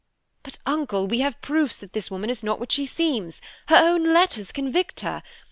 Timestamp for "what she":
2.59-2.87